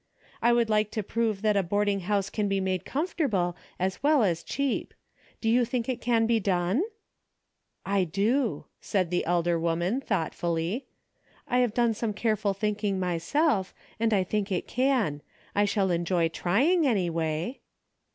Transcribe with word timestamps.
I 0.41 0.51
would 0.51 0.67
like 0.67 0.89
to 0.93 1.03
prove 1.03 1.43
that 1.43 1.55
a 1.55 1.61
boarding 1.61 1.99
house 1.99 2.31
can 2.31 2.47
be 2.47 2.79
comfortable 2.79 3.55
as 3.77 4.01
well 4.01 4.23
as 4.23 4.41
cheap. 4.41 4.95
Do 5.41 5.47
you 5.47 5.63
think 5.63 5.87
it 5.87 6.01
can 6.01 6.25
be 6.25 6.39
done?"" 6.39 6.81
I 7.99 8.05
do," 8.05 8.65
said 8.79 9.11
the 9.11 9.23
elder 9.27 9.59
woman, 9.59 10.01
thoughtfully. 10.01 10.87
"I 11.47 11.59
have 11.59 11.75
done 11.75 11.93
some 11.93 12.13
careful 12.13 12.55
thinking 12.55 12.99
myself, 12.99 13.75
and 13.99 14.11
I 14.11 14.23
think 14.23 14.51
it 14.51 14.67
can. 14.67 15.21
I 15.53 15.65
shall 15.65 15.91
enjoy 15.91 16.29
trying, 16.29 16.87
any 16.87 17.11
way." 17.11 17.61